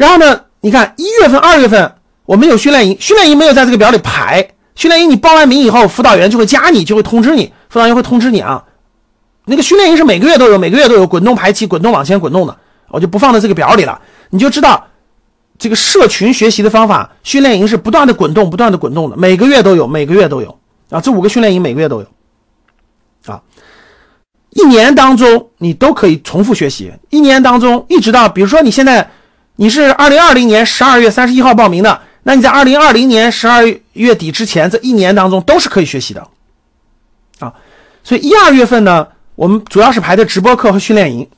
[0.00, 4.48] 然后呢，你看一月份、二月份我们有训练营，训练营没有在这个表里排。
[4.74, 8.64] 训练营你报完名以后，辅导员就会加你，就会通知你，辅导员会通知你啊。
[9.44, 12.56] 那个训练营是每个月都有，每个月都有滚动排期，滚动往前滚动的，
[12.88, 14.00] 我就不放在这个表里了。
[14.30, 14.86] 你就知道
[15.58, 20.58] 这个社群学习的方法，训练营是不断的滚动，不断的滚动的，每个月都有，每个月都有
[20.88, 20.98] 啊。
[20.98, 22.06] 这五个训练营每个月都有
[23.26, 23.42] 啊。
[24.48, 29.10] 一年当中你都可以重复学习，一年当中一直到，比如说你现在
[29.60, 32.00] 你是二零二零年十二月三十一号报名的。
[32.22, 36.26] 那你在二零二零年十二月底之前这一年当中都是可以学习的，
[37.40, 37.52] 啊，
[38.02, 41.28] 所以一二月份呢，我们主要是排的直播课和训练营，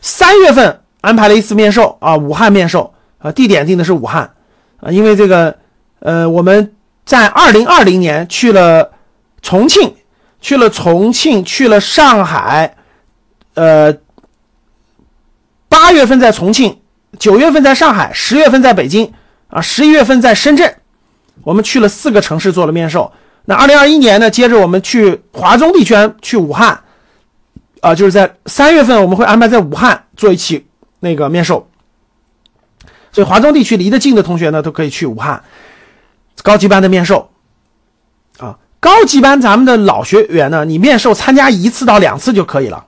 [0.00, 4.32] 三月份安排了一次面授啊，武汉面授啊，地点定的是武汉
[4.80, 5.54] 啊，因为这个
[5.98, 6.74] 呃，我们
[7.04, 8.90] 在二零二零年去了
[9.42, 9.94] 重庆，
[10.40, 12.74] 去了重庆，去了上海，
[13.52, 13.94] 呃，
[15.68, 16.78] 八月份在重庆，
[17.18, 19.12] 九月份在上海，十月份在北京。
[19.48, 20.74] 啊，十一月份在深圳，
[21.44, 23.12] 我们去了四个城市做了面授。
[23.44, 26.80] 那二零二一年呢，接着我们去华中地区，去武汉，
[27.80, 30.66] 啊，就是在三月份我们会安排在武汉做一期
[30.98, 31.68] 那个面授。
[33.12, 35.40] 所以华中地区离得近的同学呢，都可以去武汉
[36.42, 37.30] 高级班的面授。
[38.38, 42.86] 啊，高级班咱们的老学员呢，你面授参加一次到两次就可以了。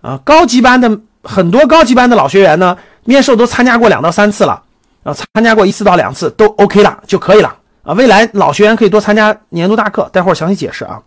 [0.00, 2.78] 啊，高级班的很多高级班的老学员呢，
[3.10, 4.62] 面授都参加过两到三次了。
[5.02, 7.94] 啊，参加过一次到两次都 OK 了就可以了啊。
[7.94, 11.00] 未来老学员可以多参加年度大课，待会儿详细解释啊。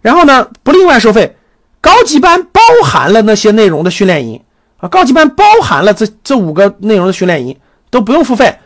[0.00, 1.36] 然后呢，不另外收费，
[1.80, 4.40] 高级班包含了那些内容的训练营
[4.78, 7.56] 啊，高级班包含了这这五个内容的训练营
[7.90, 8.56] 都不用付费。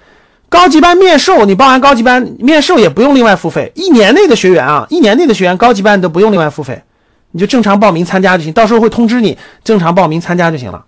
[0.51, 6.83] 高级班面授你报完高级班面授也不用另外付费，一年内的学员啊，一年内的学员高级班都不用另外付费，
[7.31, 10.85] 你就正常报名参加就行，到时候会通知你正常报名参加就行了。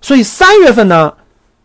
[0.00, 1.12] 所以三月份呢。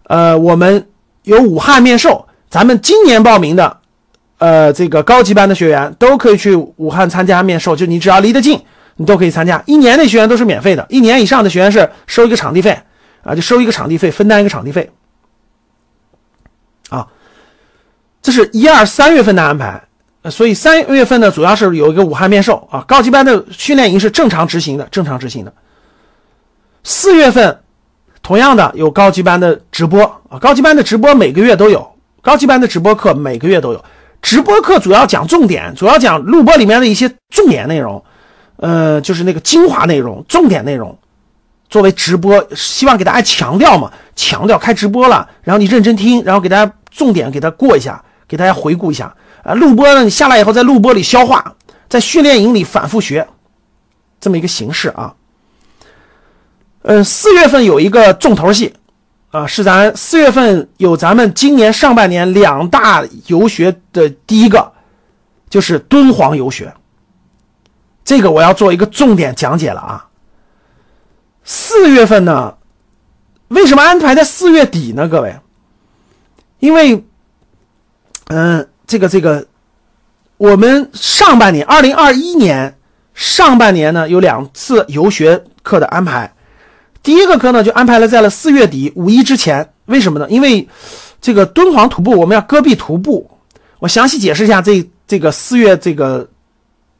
[0.07, 0.85] 呃，我们
[1.23, 3.77] 有武汉面授，咱们今年报名的，
[4.37, 8.61] 呃，这个高级班的学员都可以去武汉参加面授，就你只要离得近，
[8.97, 9.63] 你都可以参加。
[9.65, 12.77] 一年的学员都是免费的，一年以上的学员是收一个场地费，
[13.23, 14.91] 啊，就收一个场地费，分担一个场地费。
[16.89, 17.07] 啊，
[18.21, 19.81] 这是一二三月份的安排，
[20.29, 25.53] 所以三月份呢，主要是有一个武汉面授啊，高级班的训练营是正常执行的，正常执行的。
[26.83, 27.57] 四月份。
[28.23, 31.87] 同样的有高级班的直播啊，高级班的直播每个月都有，
[32.21, 33.85] 高级班的直播课每个月都有。
[34.21, 38.01] 直播课主要讲重点，主要讲录播里面的一些重点内容，
[38.55, 40.97] 呃，就是那个精华内容、重点内容，
[41.69, 49.13] 作为直播，希望给大家强调嘛，强调开直播了，然后你认真听，然后给大家重点给他过一下，给大家回顾一下
[49.43, 49.53] 啊。
[49.53, 51.55] 录播呢，你下来以后在录播里消化，
[51.89, 53.27] 在训练营里反复学，
[54.21, 55.13] 这么一个形式啊。
[56.83, 58.73] 嗯，四月份有一个重头戏，
[59.31, 64.71] 啊，是咱四月份有咱们今年上半年两大游学的第一个，
[65.49, 66.73] 就是敦煌游学。
[68.03, 70.07] 这个我要做一个重点讲解了啊。
[71.45, 72.53] 四月份呢，
[73.47, 75.07] 为什么安排在四月底呢？
[75.07, 75.33] 各位，
[76.59, 77.01] 因为，
[78.27, 79.47] 嗯，这个这个，
[80.35, 82.77] 我们上半年二零二一年
[83.13, 86.33] 上半年呢有两次游学课的安排。
[87.03, 90.27] 第一个课呢，就安排了在了四月底五一之前，为什么呢？
[90.29, 90.65] 因为
[91.21, 93.29] 这个敦煌徒步我们要戈壁徒步，
[93.79, 96.27] 我详细解释一下这这个四月这个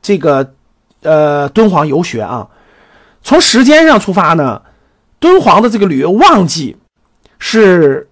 [0.02, 0.54] 这个
[1.02, 2.46] 呃敦煌游学啊。
[3.24, 4.62] 从时间上出发呢，
[5.20, 6.76] 敦煌的这个旅游旺季
[7.40, 8.10] 是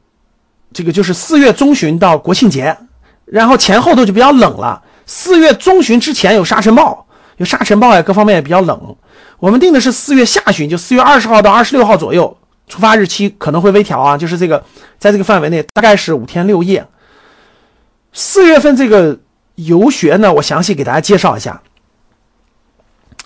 [0.71, 2.77] 这个就是四月中旬到国庆节，
[3.25, 4.81] 然后前后头就比较冷了。
[5.05, 7.05] 四月中旬之前有沙尘暴，
[7.37, 8.95] 有沙尘暴呀，各方面也比较冷。
[9.39, 12.37] 我们定的是四月下旬，就四月二十号到二十六号左右，
[12.67, 14.63] 出发日期可能会微调啊，就是这个，
[14.99, 16.85] 在这个范围内，大概是五天六夜。
[18.13, 19.17] 四月份这个
[19.55, 21.59] 游学呢，我详细给大家介绍一下。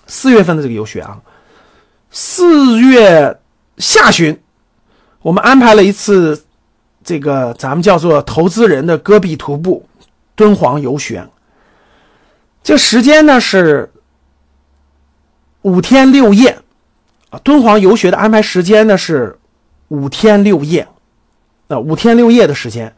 [0.06, 1.18] 四月份的这个游学啊，
[2.10, 3.38] 四月
[3.76, 4.40] 下旬，
[5.20, 6.42] 我们安排了一次
[7.04, 9.86] 这个咱们叫做投资人的戈壁徒步
[10.34, 11.28] 敦煌游学，
[12.62, 13.92] 这时间呢是。
[15.66, 16.56] 五天六夜，
[17.30, 19.36] 啊，敦煌游学的安排时间呢是
[19.88, 20.86] 五天六夜，
[21.66, 22.94] 啊，五天六夜的时间，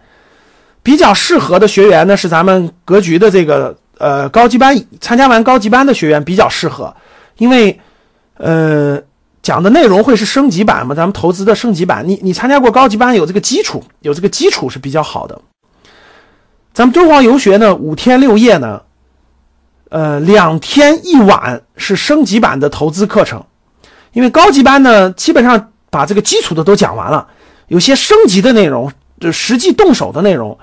[0.82, 6.94] 比较适合的学员呢是咱们格局的这个呃高级班，参加完高级班的学员比较适合，
[7.38, 7.80] 因为
[8.36, 9.00] 呃
[9.40, 15.40] 讲的内容会是升级版嘛，咱们投资的升级版，你你参加过高级班有这个基础，有这个基础是比较好的。
[16.74, 18.82] 咱们敦煌游学呢五天六夜呢。
[19.90, 23.42] 呃，两天一晚是升级版的投资课程，
[24.12, 27.26] 因为高级班呢基本上把这个基础的都讲完了，
[27.68, 30.58] 有些升级的内容，就实际动手的内容。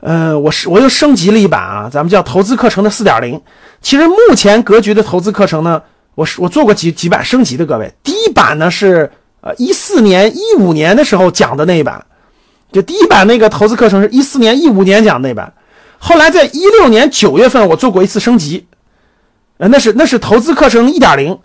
[0.00, 3.40] 呃，我是我又升级了一版啊，咱们叫投资课程的四点零。
[3.80, 5.80] 其实目前格局的投资课程呢，
[6.14, 7.90] 我是我做过几几版升级的，各位。
[8.02, 9.10] 第一版呢是
[9.40, 12.04] 呃一四年一五年的时候讲的那一版，
[12.72, 15.52] 就第一版那个投资课程是一四年一五年讲那版。
[16.04, 18.66] 后来在一六年九月份我做过一次升级，
[19.56, 21.38] 呃，那是那是投资课程一点零。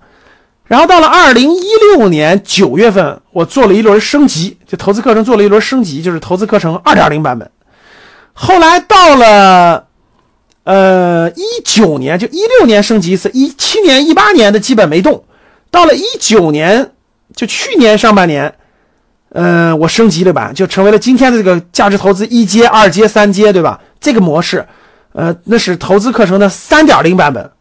[0.65, 1.63] 然后到了二零一
[1.95, 7.49] 六年九月份，我做了一轮升级，就投资课程做了一轮升级，就是投资课程二点零版本。
[8.33, 9.85] 后来到了。
[10.65, 15.23] 呃，一九年就一六年升级一次，一七年、一八年的基本没动，
[15.71, 16.91] 到了一九年，
[17.35, 18.53] 就去年上半年，
[19.29, 23.79] 呃，我升级了版，就成为了今天的这个价值投资一阶、二阶、三阶，对吧？
[23.99, 24.67] 这个模式，
[25.13, 27.51] 呃，那是投资课程的三点零版本。